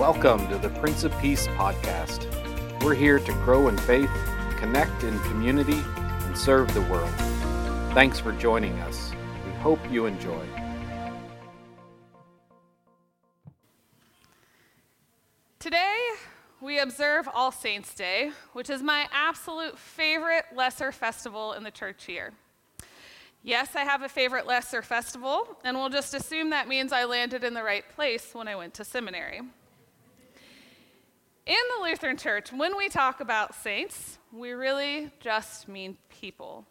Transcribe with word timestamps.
Welcome 0.00 0.48
to 0.48 0.56
the 0.56 0.70
Prince 0.80 1.04
of 1.04 1.12
Peace 1.20 1.46
podcast. 1.48 2.24
We're 2.82 2.94
here 2.94 3.18
to 3.18 3.32
grow 3.44 3.68
in 3.68 3.76
faith, 3.76 4.10
connect 4.56 5.02
in 5.02 5.18
community, 5.24 5.78
and 5.94 6.34
serve 6.34 6.72
the 6.72 6.80
world. 6.80 7.12
Thanks 7.92 8.18
for 8.18 8.32
joining 8.32 8.72
us. 8.80 9.12
We 9.44 9.52
hope 9.60 9.78
you 9.90 10.06
enjoy. 10.06 10.42
Today, 15.58 15.98
we 16.62 16.78
observe 16.78 17.28
All 17.34 17.52
Saints' 17.52 17.94
Day, 17.94 18.32
which 18.54 18.70
is 18.70 18.82
my 18.82 19.06
absolute 19.12 19.78
favorite 19.78 20.46
lesser 20.56 20.92
festival 20.92 21.52
in 21.52 21.62
the 21.62 21.70
church 21.70 22.08
year. 22.08 22.32
Yes, 23.42 23.76
I 23.76 23.80
have 23.80 24.00
a 24.00 24.08
favorite 24.08 24.46
lesser 24.46 24.80
festival, 24.80 25.58
and 25.62 25.76
we'll 25.76 25.90
just 25.90 26.14
assume 26.14 26.48
that 26.50 26.68
means 26.68 26.90
I 26.90 27.04
landed 27.04 27.44
in 27.44 27.52
the 27.52 27.62
right 27.62 27.84
place 27.94 28.30
when 28.32 28.48
I 28.48 28.56
went 28.56 28.72
to 28.74 28.84
seminary. 28.84 29.42
In 31.46 31.56
the 31.76 31.84
Lutheran 31.84 32.18
Church, 32.18 32.52
when 32.52 32.76
we 32.76 32.88
talk 32.90 33.20
about 33.20 33.54
saints, 33.54 34.18
we 34.30 34.52
really 34.52 35.10
just 35.20 35.68
mean 35.68 35.96
people. 36.10 36.66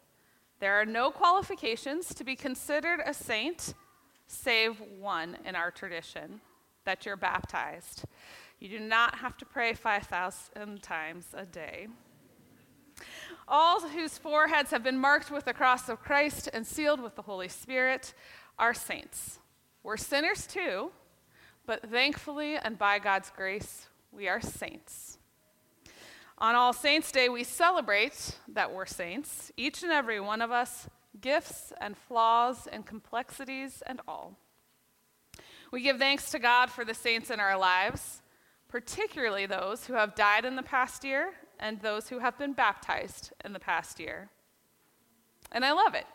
There 0.60 0.80
are 0.80 0.86
no 0.86 1.10
qualifications 1.10 2.14
to 2.14 2.22
be 2.22 2.36
considered 2.36 3.00
a 3.04 3.12
saint, 3.12 3.74
save 4.28 4.80
one 4.98 5.36
in 5.44 5.56
our 5.56 5.72
tradition 5.72 6.40
that 6.84 7.04
you're 7.04 7.16
baptized. 7.16 8.04
You 8.60 8.68
do 8.68 8.78
not 8.78 9.16
have 9.16 9.36
to 9.38 9.44
pray 9.44 9.74
5,000 9.74 10.82
times 10.82 11.26
a 11.34 11.44
day. 11.44 11.88
All 13.48 13.80
whose 13.80 14.18
foreheads 14.18 14.70
have 14.70 14.84
been 14.84 14.98
marked 14.98 15.32
with 15.32 15.46
the 15.46 15.52
cross 15.52 15.88
of 15.88 16.00
Christ 16.00 16.48
and 16.52 16.64
sealed 16.64 17.00
with 17.00 17.16
the 17.16 17.22
Holy 17.22 17.48
Spirit 17.48 18.14
are 18.56 18.74
saints. 18.74 19.40
We're 19.82 19.96
sinners 19.96 20.46
too, 20.46 20.92
but 21.66 21.90
thankfully 21.90 22.56
and 22.56 22.78
by 22.78 23.00
God's 23.00 23.30
grace, 23.34 23.88
we 24.12 24.28
are 24.28 24.40
saints. 24.40 25.18
On 26.38 26.54
All 26.54 26.72
Saints' 26.72 27.12
Day, 27.12 27.28
we 27.28 27.44
celebrate 27.44 28.38
that 28.48 28.72
we're 28.72 28.86
saints, 28.86 29.52
each 29.56 29.82
and 29.82 29.92
every 29.92 30.20
one 30.20 30.40
of 30.40 30.50
us, 30.50 30.88
gifts 31.20 31.72
and 31.80 31.96
flaws 31.96 32.66
and 32.66 32.86
complexities 32.86 33.82
and 33.86 34.00
all. 34.08 34.36
We 35.70 35.82
give 35.82 35.98
thanks 35.98 36.30
to 36.30 36.38
God 36.38 36.70
for 36.70 36.84
the 36.84 36.94
saints 36.94 37.30
in 37.30 37.40
our 37.40 37.58
lives, 37.58 38.22
particularly 38.68 39.46
those 39.46 39.86
who 39.86 39.94
have 39.94 40.14
died 40.14 40.44
in 40.44 40.56
the 40.56 40.62
past 40.62 41.04
year 41.04 41.32
and 41.58 41.80
those 41.80 42.08
who 42.08 42.18
have 42.18 42.38
been 42.38 42.54
baptized 42.54 43.32
in 43.44 43.52
the 43.52 43.60
past 43.60 44.00
year. 44.00 44.30
And 45.52 45.64
I 45.64 45.72
love 45.72 45.94
it. 45.94 46.06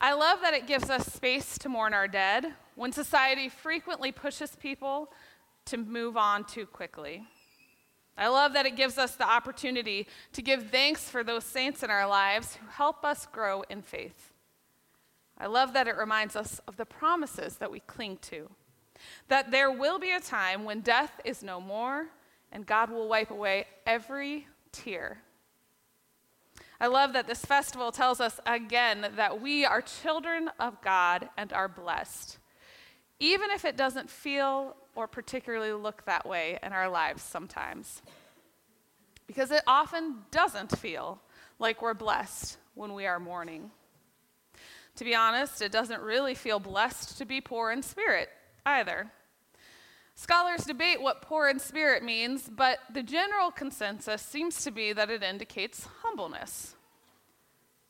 I 0.00 0.12
love 0.14 0.40
that 0.42 0.54
it 0.54 0.66
gives 0.66 0.90
us 0.90 1.06
space 1.06 1.58
to 1.58 1.68
mourn 1.68 1.94
our 1.94 2.08
dead 2.08 2.54
when 2.74 2.92
society 2.92 3.48
frequently 3.48 4.12
pushes 4.12 4.56
people 4.56 5.10
to 5.66 5.76
move 5.76 6.16
on 6.16 6.44
too 6.44 6.66
quickly. 6.66 7.24
I 8.18 8.28
love 8.28 8.54
that 8.54 8.66
it 8.66 8.76
gives 8.76 8.96
us 8.96 9.14
the 9.14 9.28
opportunity 9.28 10.06
to 10.32 10.42
give 10.42 10.70
thanks 10.70 11.08
for 11.08 11.22
those 11.22 11.44
saints 11.44 11.82
in 11.82 11.90
our 11.90 12.08
lives 12.08 12.56
who 12.56 12.66
help 12.68 13.04
us 13.04 13.26
grow 13.26 13.62
in 13.68 13.82
faith. 13.82 14.32
I 15.38 15.46
love 15.46 15.74
that 15.74 15.86
it 15.86 15.96
reminds 15.96 16.34
us 16.34 16.60
of 16.66 16.76
the 16.76 16.86
promises 16.86 17.56
that 17.56 17.70
we 17.70 17.80
cling 17.80 18.18
to. 18.22 18.50
That 19.28 19.50
there 19.50 19.70
will 19.70 19.98
be 19.98 20.12
a 20.12 20.20
time 20.20 20.64
when 20.64 20.80
death 20.80 21.20
is 21.24 21.42
no 21.42 21.60
more 21.60 22.06
and 22.50 22.64
God 22.64 22.90
will 22.90 23.08
wipe 23.08 23.30
away 23.30 23.66
every 23.84 24.46
tear. 24.72 25.18
I 26.80 26.86
love 26.86 27.12
that 27.12 27.26
this 27.26 27.44
festival 27.44 27.92
tells 27.92 28.20
us 28.20 28.40
again 28.46 29.06
that 29.16 29.40
we 29.40 29.64
are 29.64 29.80
children 29.80 30.50
of 30.58 30.80
God 30.82 31.28
and 31.36 31.52
are 31.52 31.68
blessed, 31.68 32.38
even 33.18 33.50
if 33.50 33.64
it 33.64 33.76
doesn't 33.76 34.10
feel 34.10 34.76
or 34.94 35.06
particularly 35.06 35.72
look 35.72 36.04
that 36.04 36.26
way 36.26 36.58
in 36.62 36.72
our 36.72 36.88
lives 36.88 37.22
sometimes. 37.22 38.02
Because 39.26 39.50
it 39.50 39.62
often 39.66 40.16
doesn't 40.30 40.76
feel 40.78 41.20
like 41.58 41.82
we're 41.82 41.94
blessed 41.94 42.58
when 42.74 42.94
we 42.94 43.06
are 43.06 43.18
mourning. 43.18 43.70
To 44.96 45.04
be 45.04 45.14
honest, 45.14 45.60
it 45.60 45.72
doesn't 45.72 46.00
really 46.00 46.34
feel 46.34 46.58
blessed 46.58 47.18
to 47.18 47.24
be 47.24 47.40
poor 47.40 47.70
in 47.70 47.82
spirit 47.82 48.30
either. 48.64 49.10
Scholars 50.14 50.64
debate 50.64 51.02
what 51.02 51.20
poor 51.20 51.48
in 51.48 51.58
spirit 51.58 52.02
means, 52.02 52.48
but 52.48 52.78
the 52.92 53.02
general 53.02 53.50
consensus 53.50 54.22
seems 54.22 54.64
to 54.64 54.70
be 54.70 54.94
that 54.94 55.10
it 55.10 55.22
indicates 55.22 55.86
humbleness. 56.02 56.74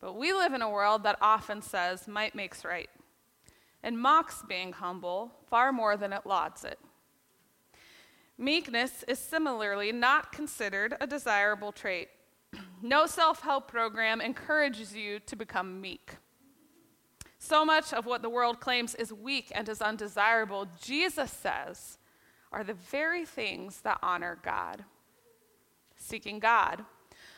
But 0.00 0.16
we 0.16 0.32
live 0.32 0.52
in 0.52 0.62
a 0.62 0.70
world 0.70 1.04
that 1.04 1.18
often 1.20 1.62
says 1.62 2.08
might 2.08 2.34
makes 2.34 2.64
right 2.64 2.90
and 3.86 3.96
mocks 3.96 4.42
being 4.48 4.72
humble 4.72 5.30
far 5.48 5.72
more 5.72 5.96
than 5.96 6.12
it 6.12 6.26
lauds 6.26 6.64
it. 6.64 6.76
Meekness 8.36 9.04
is 9.06 9.20
similarly 9.20 9.92
not 9.92 10.32
considered 10.32 10.96
a 11.00 11.06
desirable 11.06 11.72
trait. 11.72 12.08
No 12.82 13.06
self 13.06 13.40
help 13.40 13.70
program 13.70 14.20
encourages 14.20 14.94
you 14.94 15.20
to 15.20 15.36
become 15.36 15.80
meek. 15.80 16.16
So 17.38 17.64
much 17.64 17.92
of 17.92 18.06
what 18.06 18.22
the 18.22 18.28
world 18.28 18.60
claims 18.60 18.94
is 18.96 19.12
weak 19.12 19.50
and 19.54 19.68
is 19.68 19.80
undesirable, 19.80 20.66
Jesus 20.82 21.30
says, 21.30 21.98
are 22.52 22.64
the 22.64 22.74
very 22.74 23.24
things 23.24 23.80
that 23.82 23.98
honor 24.02 24.38
God. 24.42 24.84
Seeking 25.96 26.38
God, 26.38 26.84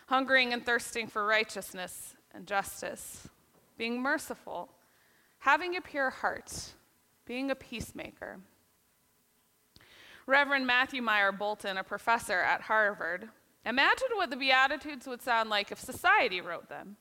hungering 0.07 0.53
and 0.53 0.65
thirsting 0.65 1.07
for 1.09 1.25
righteousness 1.27 2.17
and 2.35 2.47
justice, 2.47 3.29
being 3.77 4.01
merciful, 4.03 4.71
having 5.39 5.77
a 5.77 5.81
pure 5.81 6.11
heart, 6.11 6.75
being 7.25 7.51
a 7.51 7.55
peacemaker. 7.55 8.39
Reverend 10.27 10.67
Matthew 10.67 11.01
Myer 11.01 11.33
Boulton, 11.33 11.79
a 11.79 11.85
professor 11.85 12.41
at 12.41 12.63
Harvard, 12.63 13.29
imagined 13.65 14.11
what 14.15 14.31
the 14.31 14.37
Beatitudes 14.37 15.07
would 15.07 15.23
sound 15.23 15.49
like 15.49 15.73
if 15.73 15.81
society 15.81 16.41
wrote 16.41 16.69
them. 16.69 16.97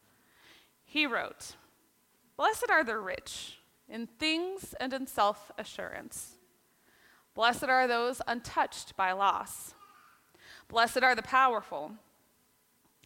He 0.86 1.06
wrote, 1.06 1.56
Blessed 2.38 2.70
are 2.70 2.84
the 2.84 2.98
rich 2.98 3.58
in 3.90 4.08
things 4.08 4.74
and 4.80 4.94
in 4.94 5.08
self 5.08 5.52
assurance. 5.58 6.38
Blessed 7.34 7.66
are 7.66 7.88
those 7.88 8.22
untouched 8.28 8.96
by 8.96 9.12
loss. 9.12 9.74
Blessed 10.68 11.04
are 11.04 11.16
the 11.16 11.22
powerful. 11.22 11.94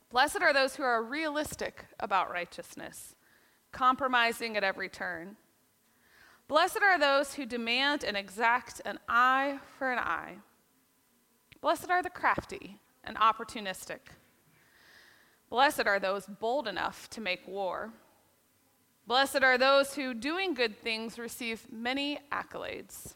Blessed 0.09 0.41
are 0.41 0.53
those 0.53 0.75
who 0.75 0.83
are 0.83 1.03
realistic 1.03 1.85
about 1.99 2.31
righteousness, 2.31 3.15
compromising 3.71 4.57
at 4.57 4.63
every 4.63 4.89
turn. 4.89 5.37
Blessed 6.47 6.81
are 6.81 6.99
those 6.99 7.35
who 7.35 7.45
demand 7.45 8.03
and 8.03 8.17
exact 8.17 8.81
an 8.83 8.99
eye 9.07 9.59
for 9.77 9.91
an 9.91 9.99
eye. 9.99 10.35
Blessed 11.61 11.89
are 11.89 12.03
the 12.03 12.09
crafty 12.09 12.79
and 13.03 13.15
opportunistic. 13.17 13.99
Blessed 15.49 15.85
are 15.85 15.99
those 15.99 16.25
bold 16.25 16.67
enough 16.67 17.09
to 17.11 17.21
make 17.21 17.47
war. 17.47 17.93
Blessed 19.07 19.43
are 19.43 19.57
those 19.57 19.95
who, 19.95 20.13
doing 20.13 20.53
good 20.53 20.77
things, 20.77 21.19
receive 21.19 21.67
many 21.71 22.19
accolades. 22.31 23.15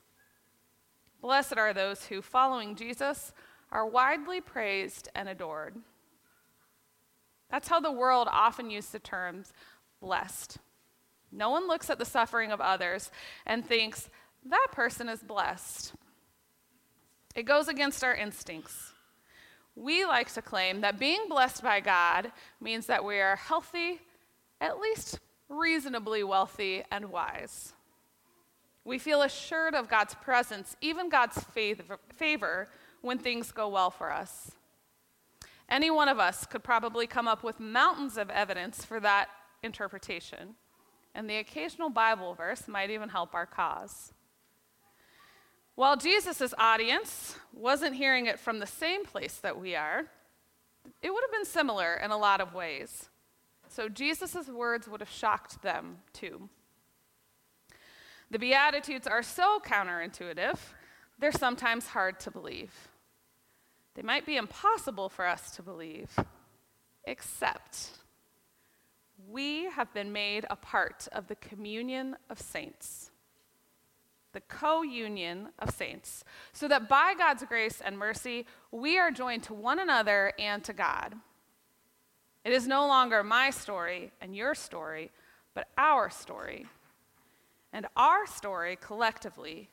Blessed 1.22 1.58
are 1.58 1.74
those 1.74 2.06
who, 2.06 2.22
following 2.22 2.76
Jesus, 2.76 3.34
are 3.72 3.88
widely 3.88 4.42
praised 4.42 5.10
and 5.16 5.28
adored. 5.28 5.76
That's 7.50 7.68
how 7.68 7.80
the 7.80 7.92
world 7.92 8.28
often 8.32 8.70
uses 8.70 8.92
the 8.92 9.00
terms 9.00 9.54
blessed. 10.06 10.60
No 11.32 11.50
one 11.50 11.68
looks 11.68 11.90
at 11.90 11.98
the 11.98 12.06
suffering 12.06 12.52
of 12.52 12.62
others 12.62 13.10
and 13.46 13.66
thinks, 13.66 14.10
that 14.46 14.68
person 14.72 15.10
is 15.10 15.22
blessed. 15.24 15.94
It 17.36 17.44
goes 17.44 17.68
against 17.68 18.04
our 18.04 18.14
instincts. 18.14 18.94
We 19.76 20.06
like 20.06 20.32
to 20.34 20.42
claim 20.42 20.82
that 20.82 21.00
being 21.00 21.28
blessed 21.28 21.64
by 21.64 21.80
God 21.80 22.32
means 22.62 22.86
that 22.86 23.04
we 23.04 23.20
are 23.20 23.36
healthy, 23.36 24.00
at 24.62 24.80
least 24.80 25.20
reasonably 25.50 26.24
wealthy, 26.24 26.84
and 26.92 27.12
wise. 27.12 27.74
We 28.84 29.00
feel 29.00 29.24
assured 29.24 29.74
of 29.74 29.90
God's 29.90 30.14
presence, 30.14 30.76
even 30.80 31.10
God's 31.10 31.44
favor, 32.16 32.70
when 33.02 33.18
things 33.18 33.52
go 33.52 33.68
well 33.68 33.90
for 33.90 34.14
us. 34.14 34.52
Any 35.68 35.90
one 35.90 36.08
of 36.08 36.20
us 36.20 36.46
could 36.46 36.64
probably 36.64 37.08
come 37.08 37.28
up 37.28 37.44
with 37.44 37.60
mountains 37.60 38.18
of 38.18 38.30
evidence 38.30 38.86
for 38.86 39.00
that 39.00 39.30
interpretation 39.66 40.56
and 41.16 41.30
the 41.30 41.38
occasional 41.38 41.90
Bible 41.90 42.34
verse 42.34 42.68
might 42.68 42.90
even 42.90 43.10
help 43.10 43.34
our 43.34 43.46
cause. 43.46 44.14
While 45.76 45.98
Jesus' 45.98 46.54
audience 46.58 47.38
wasn't 47.54 47.96
hearing 47.96 48.28
it 48.28 48.40
from 48.40 48.60
the 48.60 48.68
same 48.68 49.06
place 49.06 49.36
that 49.38 49.60
we 49.60 49.76
are, 49.76 50.06
it 51.02 51.10
would 51.12 51.24
have 51.24 51.32
been 51.32 51.46
similar 51.46 51.96
in 51.96 52.12
a 52.12 52.18
lot 52.18 52.42
of 52.42 52.54
ways. 52.54 53.10
So 53.68 53.90
Jesus' 53.90 54.48
words 54.48 54.88
would 54.88 55.02
have 55.02 55.10
shocked 55.10 55.62
them 55.62 55.98
too. 56.14 56.50
The 58.32 58.40
Beatitudes 58.40 59.08
are 59.08 59.24
so 59.24 59.60
counterintuitive, 59.66 60.60
they're 61.20 61.32
sometimes 61.32 61.88
hard 61.88 62.20
to 62.22 62.32
believe. 62.32 62.74
They 63.96 64.02
might 64.02 64.26
be 64.26 64.36
impossible 64.36 65.08
for 65.08 65.26
us 65.26 65.52
to 65.56 65.64
believe, 65.64 66.12
except 67.06 67.92
we 69.30 69.66
have 69.66 69.94
been 69.94 70.12
made 70.12 70.46
a 70.50 70.56
part 70.56 71.08
of 71.12 71.28
the 71.28 71.36
communion 71.36 72.16
of 72.30 72.40
saints. 72.40 73.12
the 74.34 74.42
co 74.42 74.82
union 74.82 75.48
of 75.60 75.70
saints, 75.70 76.26
so 76.52 76.68
that 76.68 76.90
by 76.90 77.14
God's 77.18 77.46
grace 77.46 77.80
and 77.80 77.98
mercy, 77.98 78.46
we 78.70 78.98
are 78.98 79.10
joined 79.10 79.44
to 79.44 79.54
one 79.54 79.80
another 79.80 80.34
and 80.38 80.62
to 80.66 80.74
God. 80.74 81.16
It 82.44 82.52
is 82.52 82.68
no 82.68 82.86
longer 82.86 83.24
my 83.24 83.50
story 83.50 84.12
and 84.20 84.36
your 84.36 84.54
story, 84.54 85.12
but 85.54 85.70
our 85.78 86.10
story. 86.10 86.66
And 87.72 87.88
our 87.96 88.28
story 88.28 88.78
collectively 88.80 89.70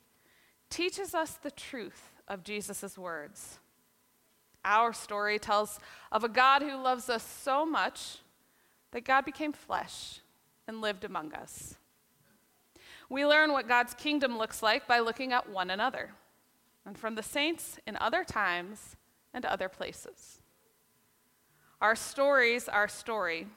teaches 0.71 1.13
us 1.13 1.33
the 1.33 1.51
truth 1.51 2.13
of 2.29 2.45
Jesus' 2.45 2.97
words. 2.97 3.59
Our 4.65 4.93
story 4.93 5.41
tells 5.41 5.81
of 6.13 6.23
a 6.23 6.29
God 6.29 6.63
who 6.63 6.81
loves 6.81 7.09
us 7.09 7.25
so 7.25 7.67
much 7.67 8.19
that 8.93 9.05
God 9.05 9.25
became 9.25 9.53
flesh 9.53 10.21
and 10.69 10.81
lived 10.81 11.05
among 11.05 11.35
us. 11.35 11.77
We 13.09 13.27
learn 13.27 13.53
what 13.53 13.69
God's 13.69 13.94
kingdom 13.94 14.39
looks 14.39 14.62
like 14.62 14.87
by 14.87 15.00
looking 15.00 15.33
at 15.33 15.50
one 15.50 15.71
another 15.71 16.12
and 16.87 16.97
from 16.97 17.15
the 17.15 17.23
saints 17.23 17.79
in 17.87 17.97
other 17.97 18.25
times 18.25 18.97
and 19.35 19.44
other 19.44 19.69
places. 19.69 20.41
Our 21.81 21.97
stories, 21.97 22.69
our 22.69 22.89
story, 22.89 23.49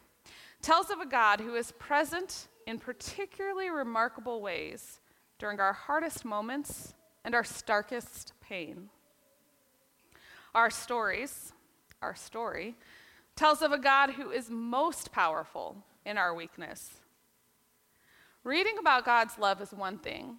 tells 0.62 0.90
of 0.90 1.00
a 1.00 1.06
God 1.06 1.40
who 1.40 1.56
is 1.56 1.72
present 1.74 2.48
in 2.66 2.80
particularly 2.80 3.70
remarkable 3.70 4.42
ways 4.42 5.00
during 5.38 5.60
our 5.60 5.74
hardest 5.74 6.26
moments 6.26 6.94
and 7.24 7.36
our 7.36 7.44
starkest 7.44 8.34
pain. 8.42 8.90
Our 10.54 10.70
stories, 10.70 11.54
our 12.02 12.16
story, 12.16 12.76
tells 13.36 13.62
of 13.62 13.72
a 13.72 13.78
God 13.78 14.12
who 14.12 14.32
is 14.32 14.50
most 14.50 15.12
powerful 15.12 15.78
in 16.06 16.18
our 16.18 16.34
weakness 16.34 16.96
Reading 18.46 18.78
about 18.78 19.06
God's 19.06 19.40
love 19.40 19.60
is 19.60 19.72
one 19.72 19.98
thing, 19.98 20.36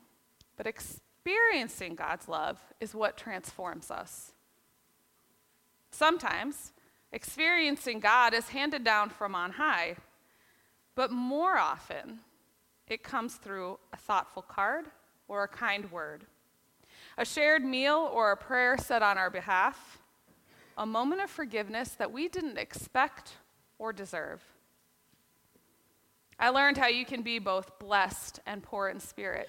but 0.57 0.69
experiencing 0.69 1.97
God's 1.97 2.29
love 2.29 2.61
is 2.79 2.95
what 2.95 3.17
transforms 3.17 3.91
us. 3.91 4.31
Sometimes, 5.91 6.71
experiencing 7.11 7.99
God 7.99 8.33
is 8.33 8.51
handed 8.51 8.85
down 8.85 9.11
from 9.11 9.35
on 9.35 9.51
high, 9.51 9.97
but 10.95 11.11
more 11.11 11.59
often, 11.59 12.21
it 12.87 13.03
comes 13.03 13.35
through 13.35 13.81
a 13.93 13.97
thoughtful 13.97 14.43
card 14.43 14.85
or 15.27 15.43
a 15.43 15.49
kind 15.49 15.91
word, 15.91 16.27
a 17.19 17.25
shared 17.25 17.65
meal 17.65 18.09
or 18.15 18.31
a 18.31 18.37
prayer 18.37 18.79
said 18.79 19.03
on 19.03 19.19
our 19.19 19.31
behalf, 19.31 19.99
a 20.77 20.87
moment 20.87 21.23
of 21.23 21.31
forgiveness 21.31 21.91
that 21.91 22.13
we 22.13 22.29
didn't 22.29 22.59
expect 22.59 23.33
or 23.79 23.93
deserve. 23.93 24.43
I 26.39 26.51
learned 26.51 26.77
how 26.77 26.89
you 26.89 27.05
can 27.05 27.23
be 27.23 27.39
both 27.39 27.79
blessed 27.79 28.41
and 28.47 28.63
poor 28.63 28.89
in 28.89 29.01
spirit 29.01 29.49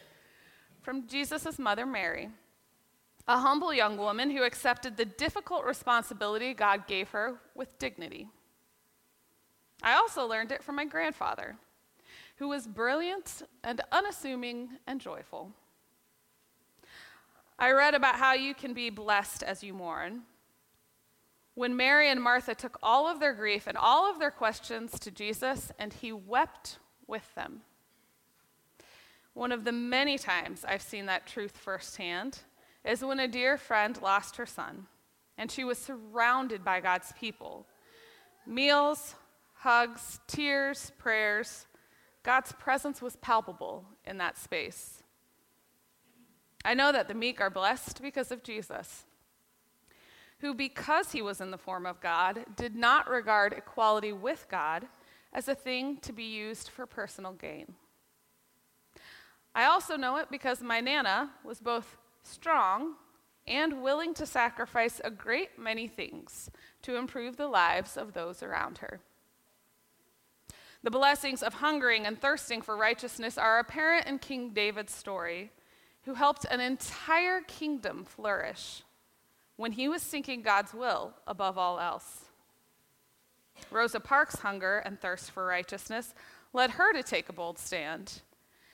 from 0.87 1.05
Jesus' 1.05 1.59
mother, 1.59 1.85
Mary, 1.85 2.29
a 3.27 3.39
humble 3.39 3.73
young 3.73 3.97
woman 3.97 4.31
who 4.31 4.43
accepted 4.43 4.95
the 4.95 5.03
difficult 5.03 5.65
responsibility 5.65 6.53
God 6.53 6.87
gave 6.87 7.09
her 7.09 7.41
with 7.55 7.77
dignity. 7.77 8.29
I 9.83 9.95
also 9.95 10.25
learned 10.25 10.53
it 10.53 10.63
from 10.63 10.77
my 10.77 10.85
grandfather, 10.85 11.57
who 12.37 12.47
was 12.47 12.67
brilliant 12.67 13.41
and 13.65 13.81
unassuming 13.91 14.69
and 14.87 15.01
joyful. 15.01 15.51
I 17.59 17.71
read 17.71 17.93
about 17.93 18.15
how 18.15 18.31
you 18.31 18.53
can 18.53 18.73
be 18.73 18.89
blessed 18.89 19.43
as 19.43 19.61
you 19.61 19.73
mourn. 19.73 20.21
When 21.57 21.75
Mary 21.75 22.07
and 22.11 22.21
Martha 22.21 22.53
took 22.53 22.77
all 22.83 23.07
of 23.07 23.19
their 23.19 23.33
grief 23.33 23.65
and 23.65 23.75
all 23.75 24.07
of 24.07 24.19
their 24.19 24.29
questions 24.29 24.99
to 24.99 25.09
Jesus, 25.09 25.71
and 25.79 25.91
he 25.91 26.11
wept 26.11 26.77
with 27.07 27.33
them. 27.33 27.61
One 29.33 29.51
of 29.51 29.63
the 29.63 29.71
many 29.71 30.19
times 30.19 30.63
I've 30.63 30.83
seen 30.83 31.07
that 31.07 31.25
truth 31.25 31.57
firsthand 31.57 32.41
is 32.85 33.03
when 33.03 33.19
a 33.19 33.27
dear 33.27 33.57
friend 33.57 33.99
lost 34.03 34.35
her 34.35 34.45
son, 34.45 34.85
and 35.35 35.49
she 35.49 35.63
was 35.63 35.79
surrounded 35.79 36.63
by 36.63 36.79
God's 36.79 37.11
people. 37.13 37.65
Meals, 38.45 39.15
hugs, 39.55 40.19
tears, 40.27 40.91
prayers, 40.99 41.65
God's 42.21 42.51
presence 42.51 43.01
was 43.01 43.15
palpable 43.15 43.83
in 44.05 44.19
that 44.19 44.37
space. 44.37 45.01
I 46.63 46.75
know 46.75 46.91
that 46.91 47.07
the 47.07 47.15
meek 47.15 47.41
are 47.41 47.49
blessed 47.49 47.99
because 48.03 48.31
of 48.31 48.43
Jesus 48.43 49.06
who, 50.39 50.53
because 50.53 51.11
he 51.11 51.21
was 51.21 51.41
in 51.41 51.51
the 51.51 51.57
form 51.57 51.85
of 51.85 51.99
God, 51.99 52.45
did 52.55 52.75
not 52.75 53.09
regard 53.09 53.53
equality 53.53 54.13
with 54.13 54.47
God 54.49 54.87
as 55.33 55.47
a 55.47 55.55
thing 55.55 55.97
to 55.97 56.13
be 56.13 56.23
used 56.23 56.69
for 56.69 56.85
personal 56.85 57.33
gain. 57.33 57.73
I 59.55 59.65
also 59.65 59.97
know 59.97 60.17
it 60.17 60.29
because 60.29 60.61
my 60.61 60.79
Nana 60.79 61.31
was 61.43 61.59
both 61.59 61.97
strong 62.23 62.93
and 63.47 63.81
willing 63.81 64.13
to 64.13 64.25
sacrifice 64.25 65.01
a 65.03 65.09
great 65.09 65.57
many 65.57 65.87
things 65.87 66.51
to 66.83 66.97
improve 66.97 67.37
the 67.37 67.47
lives 67.47 67.97
of 67.97 68.13
those 68.13 68.43
around 68.43 68.79
her. 68.79 68.99
The 70.83 70.91
blessings 70.91 71.41
of 71.41 71.55
hungering 71.55 72.05
and 72.05 72.21
thirsting 72.21 72.61
for 72.61 72.77
righteousness 72.77 73.37
are 73.37 73.59
apparent 73.59 74.05
in 74.05 74.19
King 74.19 74.51
David's 74.53 74.93
story, 74.93 75.51
who 76.03 76.13
helped 76.13 76.45
an 76.45 76.59
entire 76.59 77.41
kingdom 77.41 78.05
flourish 78.05 78.83
when 79.57 79.73
he 79.73 79.89
was 79.89 80.01
seeking 80.01 80.41
God's 80.41 80.73
will 80.73 81.13
above 81.27 81.57
all 81.57 81.79
else. 81.79 82.25
Rosa 83.71 83.99
Parks' 83.99 84.39
hunger 84.39 84.77
and 84.77 85.01
thirst 85.01 85.31
for 85.31 85.45
righteousness 85.45 86.13
led 86.53 86.71
her 86.71 86.93
to 86.93 87.03
take 87.03 87.27
a 87.27 87.33
bold 87.33 87.57
stand. 87.57 88.21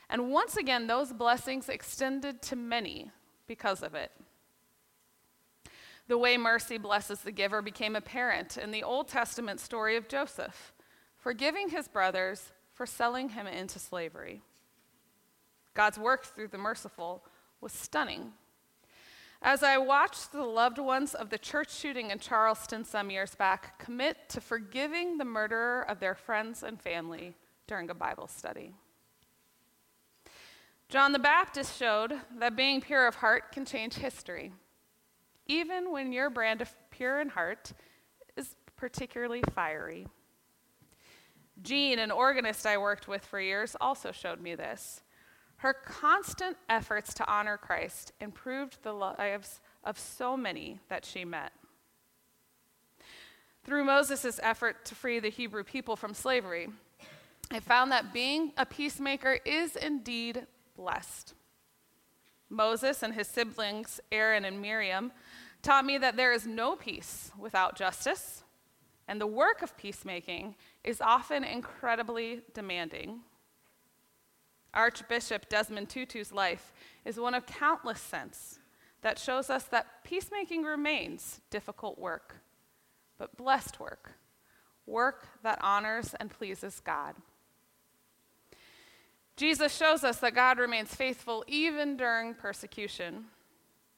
And 0.09 0.29
once 0.29 0.57
again, 0.57 0.85
those 0.85 1.13
blessings 1.13 1.69
extended 1.69 2.41
to 2.43 2.55
many 2.55 3.09
because 3.47 3.81
of 3.81 3.95
it. 3.95 4.11
The 6.07 6.17
way 6.17 6.37
mercy 6.37 6.77
blesses 6.77 7.21
the 7.21 7.31
giver 7.31 7.61
became 7.61 7.95
apparent 7.95 8.57
in 8.57 8.71
the 8.71 8.83
Old 8.83 9.07
Testament 9.07 9.61
story 9.61 9.95
of 9.95 10.09
Joseph, 10.09 10.73
forgiving 11.17 11.69
his 11.69 11.87
brothers 11.87 12.51
for 12.73 12.85
selling 12.85 13.29
him 13.29 13.47
into 13.47 13.79
slavery. 13.79 14.41
God's 15.73 15.97
work 15.97 16.25
through 16.25 16.49
the 16.49 16.57
merciful 16.57 17.23
was 17.61 17.71
stunning 17.71 18.33
as 19.43 19.61
I 19.61 19.77
watched 19.77 20.31
the 20.31 20.43
loved 20.43 20.79
ones 20.79 21.13
of 21.13 21.29
the 21.29 21.37
church 21.37 21.75
shooting 21.75 22.11
in 22.11 22.19
Charleston 22.19 22.85
some 22.85 23.11
years 23.11 23.35
back 23.35 23.77
commit 23.77 24.29
to 24.29 24.39
forgiving 24.39 25.17
the 25.17 25.25
murderer 25.25 25.85
of 25.87 25.99
their 25.99 26.15
friends 26.15 26.63
and 26.63 26.81
family 26.81 27.35
during 27.67 27.89
a 27.89 27.93
Bible 27.93 28.27
study. 28.27 28.73
John 30.87 31.11
the 31.11 31.19
Baptist 31.19 31.77
showed 31.77 32.13
that 32.37 32.55
being 32.55 32.79
pure 32.79 33.05
of 33.05 33.15
heart 33.15 33.51
can 33.51 33.65
change 33.65 33.95
history, 33.95 34.53
even 35.47 35.91
when 35.91 36.13
your 36.13 36.29
brand 36.29 36.61
of 36.61 36.73
pure 36.89 37.19
in 37.19 37.29
heart 37.29 37.73
is 38.37 38.55
particularly 38.77 39.41
fiery. 39.53 40.07
Jean, 41.61 41.99
an 41.99 42.11
organist 42.11 42.65
I 42.65 42.77
worked 42.77 43.07
with 43.07 43.25
for 43.25 43.41
years, 43.41 43.75
also 43.81 44.11
showed 44.11 44.39
me 44.39 44.55
this. 44.55 45.01
Her 45.63 45.73
constant 45.73 46.57
efforts 46.67 47.13
to 47.13 47.25
honor 47.25 47.55
Christ 47.55 48.11
improved 48.19 48.83
the 48.83 48.91
lives 48.91 49.61
of 49.85 49.97
so 49.97 50.35
many 50.35 50.81
that 50.89 51.05
she 51.05 51.23
met. 51.23 51.53
Through 53.63 53.85
Moses' 53.85 54.41
effort 54.43 54.83
to 54.83 54.93
free 54.93 55.21
the 55.21 55.29
Hebrew 55.29 55.63
people 55.63 55.95
from 55.95 56.13
slavery, 56.13 56.67
I 57.49 57.61
found 57.61 57.93
that 57.93 58.11
being 58.11 58.51
a 58.57 58.65
peacemaker 58.65 59.39
is 59.45 59.77
indeed 59.77 60.47
blessed. 60.75 61.33
Moses 62.49 63.01
and 63.01 63.13
his 63.13 63.29
siblings, 63.29 64.01
Aaron 64.11 64.43
and 64.43 64.61
Miriam, 64.61 65.13
taught 65.61 65.85
me 65.85 65.97
that 65.97 66.17
there 66.17 66.33
is 66.33 66.45
no 66.45 66.75
peace 66.75 67.31
without 67.39 67.77
justice, 67.77 68.43
and 69.07 69.21
the 69.21 69.27
work 69.27 69.61
of 69.61 69.77
peacemaking 69.77 70.55
is 70.83 70.99
often 70.99 71.45
incredibly 71.45 72.41
demanding. 72.53 73.21
Archbishop 74.73 75.49
Desmond 75.49 75.89
Tutu's 75.89 76.31
life 76.31 76.73
is 77.05 77.19
one 77.19 77.33
of 77.33 77.45
countless 77.45 78.01
sense 78.01 78.59
that 79.01 79.19
shows 79.19 79.49
us 79.49 79.63
that 79.65 80.03
peacemaking 80.03 80.63
remains 80.63 81.41
difficult 81.49 81.99
work, 81.99 82.37
but 83.17 83.37
blessed 83.37 83.79
work, 83.79 84.13
work 84.85 85.27
that 85.43 85.59
honors 85.61 86.15
and 86.19 86.29
pleases 86.29 86.79
God. 86.79 87.15
Jesus 89.35 89.75
shows 89.75 90.03
us 90.03 90.17
that 90.17 90.35
God 90.35 90.59
remains 90.59 90.93
faithful 90.93 91.43
even 91.47 91.97
during 91.97 92.33
persecution. 92.33 93.25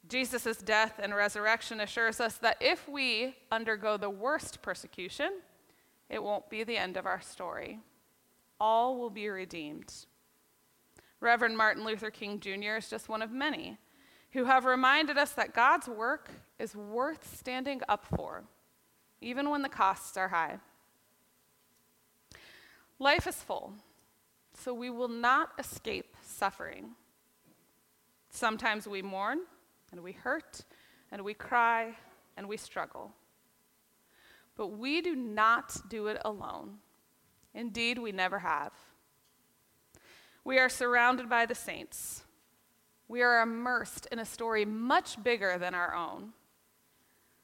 Jesus' 0.07 0.57
death 0.57 0.99
and 1.01 1.13
resurrection 1.13 1.81
assures 1.81 2.19
us 2.19 2.37
that 2.37 2.57
if 2.61 2.87
we 2.87 3.35
undergo 3.51 3.97
the 3.97 4.09
worst 4.09 4.61
persecution, 4.61 5.41
it 6.09 6.23
won't 6.23 6.49
be 6.49 6.63
the 6.63 6.77
end 6.77 6.95
of 6.95 7.05
our 7.05 7.21
story. 7.21 7.79
All 8.59 8.97
will 8.97 9.09
be 9.09 9.27
redeemed. 9.27 9.93
Reverend 11.19 11.57
Martin 11.57 11.85
Luther 11.85 12.11
King 12.11 12.39
Jr. 12.39 12.75
is 12.77 12.89
just 12.89 13.09
one 13.09 13.21
of 13.21 13.31
many 13.31 13.77
who 14.31 14.45
have 14.45 14.65
reminded 14.65 15.17
us 15.17 15.31
that 15.31 15.53
God's 15.53 15.87
work 15.87 16.29
is 16.59 16.75
worth 16.75 17.37
standing 17.37 17.81
up 17.87 18.05
for, 18.05 18.43
even 19.21 19.49
when 19.49 19.61
the 19.61 19.69
costs 19.69 20.17
are 20.17 20.27
high. 20.27 20.59
Life 22.99 23.27
is 23.27 23.35
full, 23.35 23.73
so 24.53 24.73
we 24.73 24.89
will 24.89 25.07
not 25.07 25.51
escape 25.57 26.15
suffering. 26.21 26.95
Sometimes 28.29 28.87
we 28.87 29.01
mourn 29.01 29.39
and 29.91 30.01
we 30.01 30.11
hurt 30.11 30.63
and 31.11 31.21
we 31.23 31.33
cry 31.33 31.95
and 32.35 32.47
we 32.47 32.57
struggle. 32.57 33.13
But 34.57 34.67
we 34.67 35.01
do 35.01 35.15
not 35.15 35.77
do 35.89 36.07
it 36.07 36.21
alone. 36.25 36.79
Indeed, 37.53 37.97
we 37.97 38.11
never 38.11 38.39
have. 38.39 38.73
We 40.45 40.59
are 40.59 40.69
surrounded 40.69 41.27
by 41.27 41.45
the 41.47 41.55
saints. 41.55 42.23
We 43.07 43.21
are 43.21 43.41
immersed 43.41 44.07
in 44.11 44.19
a 44.19 44.25
story 44.25 44.63
much 44.63 45.21
bigger 45.21 45.57
than 45.57 45.75
our 45.75 45.93
own. 45.93 46.33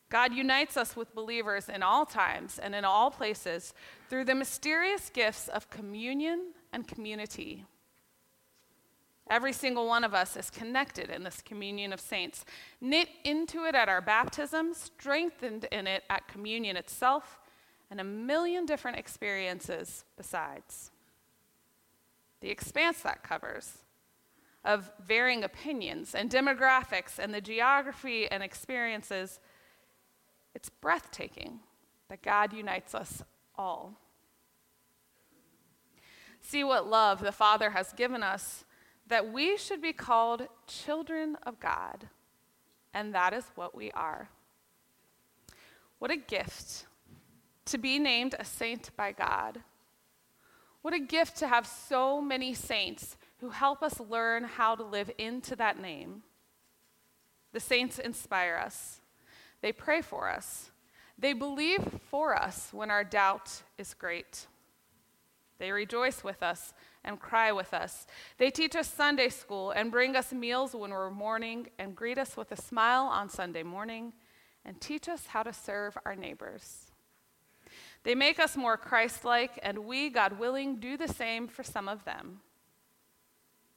God 0.10 0.34
unites 0.34 0.78
us 0.78 0.96
with 0.96 1.16
believers 1.16 1.68
in 1.68 1.84
all 1.84 2.06
times 2.06 2.60
and 2.60 2.76
in 2.76 2.86
all 2.86 3.10
places 3.10 3.74
through 4.10 4.26
the 4.26 4.36
mysterious 4.36 5.10
gifts 5.10 5.48
of 5.48 5.70
communion 5.70 6.54
and 6.72 6.88
community. 6.88 7.66
Every 9.30 9.54
single 9.54 9.88
one 9.88 10.04
of 10.04 10.14
us 10.14 10.36
is 10.36 10.50
connected 10.50 11.10
in 11.10 11.24
this 11.24 11.42
communion 11.42 11.94
of 11.94 12.02
saints, 12.02 12.44
knit 12.82 13.08
into 13.24 13.64
it 13.64 13.74
at 13.74 13.88
our 13.88 14.02
baptism, 14.02 14.74
strengthened 14.74 15.66
in 15.72 15.88
it 15.88 16.04
at 16.10 16.28
communion 16.28 16.76
itself, 16.76 17.40
and 17.90 18.02
a 18.02 18.04
million 18.04 18.66
different 18.66 18.98
experiences 18.98 20.04
besides. 20.18 20.91
The 22.42 22.50
expanse 22.50 23.02
that 23.02 23.24
covers 23.24 23.80
of 24.64 24.92
varying 25.04 25.44
opinions 25.44 26.14
and 26.14 26.30
demographics 26.30 27.18
and 27.18 27.34
the 27.34 27.42
geography 27.42 28.30
and 28.30 28.44
experiences, 28.44 29.40
it's 30.54 30.70
breathtaking 30.70 31.60
that 32.10 32.22
God 32.22 32.54
unites 32.54 32.94
us 32.94 33.24
all. 33.56 33.94
See 36.42 36.64
what 36.64 36.88
love 36.88 37.22
the 37.22 37.32
Father 37.32 37.72
has 37.72 37.94
given 37.94 38.24
us 38.24 38.66
that 39.08 39.32
we 39.32 39.58
should 39.58 39.82
be 39.82 39.94
called 39.94 40.48
children 40.68 41.38
of 41.44 41.60
God, 41.60 42.08
and 42.94 43.14
that 43.14 43.34
is 43.34 43.46
what 43.56 43.76
we 43.76 43.92
are. 43.92 44.30
What 46.00 46.12
a 46.12 46.18
gift 46.18 46.86
to 47.66 47.78
be 47.78 48.00
named 48.00 48.36
a 48.40 48.46
saint 48.46 48.90
by 48.96 49.12
God. 49.12 49.62
What 50.82 50.94
a 50.94 51.00
gift 51.00 51.38
to 51.38 51.48
have 51.48 51.68
so 51.68 52.22
many 52.22 52.54
saints 52.54 53.18
who 53.40 53.50
help 53.50 53.84
us 53.84 54.00
learn 54.00 54.44
how 54.44 54.76
to 54.76 54.84
live 54.84 55.12
into 55.18 55.56
that 55.56 55.80
name. 55.80 56.24
The 57.54 57.60
saints 57.60 58.00
inspire 58.00 58.56
us, 58.56 59.02
they 59.62 59.72
pray 59.72 60.02
for 60.02 60.30
us, 60.30 60.72
they 61.18 61.34
believe 61.34 62.00
for 62.10 62.36
us 62.36 62.70
when 62.72 62.90
our 62.90 63.04
doubt 63.04 63.64
is 63.78 63.94
great. 63.94 64.48
They 65.60 65.72
rejoice 65.72 66.24
with 66.24 66.42
us 66.42 66.74
and 67.04 67.20
cry 67.20 67.52
with 67.52 67.72
us. 67.72 68.08
They 68.40 68.50
teach 68.50 68.76
us 68.76 68.92
Sunday 68.92 69.30
school 69.30 69.70
and 69.70 69.92
bring 69.92 70.16
us 70.16 70.34
meals 70.34 70.74
when 70.74 70.90
we're 70.90 71.12
mourning 71.12 71.68
and 71.78 71.96
greet 71.96 72.18
us 72.18 72.36
with 72.36 72.52
a 72.52 72.56
smile 72.60 73.04
on 73.04 73.30
Sunday 73.30 73.62
morning 73.62 74.14
and 74.66 74.82
teach 74.82 75.08
us 75.08 75.28
how 75.28 75.44
to 75.44 75.54
serve 75.54 75.96
our 76.04 76.16
neighbors. 76.16 76.91
They 78.04 78.16
make 78.16 78.40
us 78.40 78.58
more 78.58 78.78
Christ 78.78 79.24
like, 79.24 79.60
and 79.62 79.80
we, 79.80 80.10
God 80.10 80.40
willing, 80.40 80.78
do 80.78 80.98
the 80.98 81.08
same 81.08 81.48
for 81.48 81.64
some 81.64 81.88
of 81.88 82.04
them. 82.04 82.40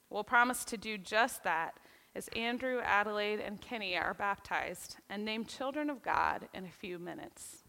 We'll 0.09 0.23
promise 0.23 0.65
to 0.65 0.77
do 0.77 0.97
just 0.97 1.43
that 1.43 1.77
as 2.15 2.29
Andrew, 2.29 2.79
Adelaide, 2.83 3.39
and 3.39 3.61
Kenny 3.61 3.97
are 3.97 4.13
baptized 4.13 4.97
and 5.09 5.25
named 5.25 5.47
children 5.47 5.89
of 5.89 6.01
God 6.01 6.47
in 6.53 6.65
a 6.65 6.69
few 6.69 6.97
minutes. 6.97 7.63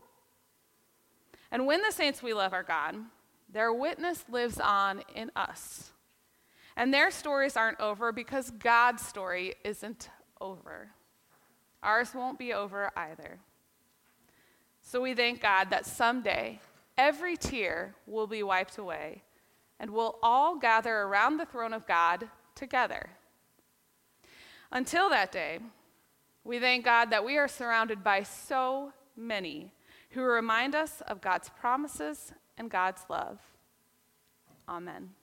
And 1.50 1.66
when 1.66 1.82
the 1.82 1.92
saints 1.92 2.22
we 2.22 2.32
love 2.32 2.52
are 2.52 2.62
gone, 2.62 3.06
their 3.52 3.72
witness 3.72 4.24
lives 4.30 4.58
on 4.60 5.02
in 5.14 5.30
us. 5.36 5.92
And 6.76 6.92
their 6.92 7.10
stories 7.10 7.56
aren't 7.56 7.80
over 7.80 8.12
because 8.12 8.50
God's 8.50 9.04
story 9.04 9.54
isn't 9.64 10.10
over. 10.40 10.90
Ours 11.82 12.14
won't 12.14 12.38
be 12.38 12.52
over 12.52 12.90
either. 12.96 13.38
So 14.86 15.00
we 15.00 15.14
thank 15.14 15.42
God 15.42 15.70
that 15.70 15.84
someday 15.84 16.60
every 16.96 17.36
tear 17.36 17.96
will 18.06 18.28
be 18.28 18.44
wiped 18.44 18.78
away 18.78 19.24
and 19.80 19.90
we'll 19.90 20.16
all 20.22 20.56
gather 20.60 20.98
around 20.98 21.38
the 21.38 21.44
throne 21.44 21.72
of 21.72 21.88
God 21.88 22.28
together. 22.54 23.10
Until 24.70 25.10
that 25.10 25.32
day, 25.32 25.58
we 26.44 26.60
thank 26.60 26.84
God 26.84 27.10
that 27.10 27.24
we 27.24 27.36
are 27.36 27.48
surrounded 27.48 28.04
by 28.04 28.22
so 28.22 28.92
many 29.16 29.72
who 30.10 30.22
remind 30.22 30.76
us 30.76 31.02
of 31.08 31.20
God's 31.20 31.48
promises 31.48 32.32
and 32.56 32.70
God's 32.70 33.02
love. 33.10 33.40
Amen. 34.68 35.15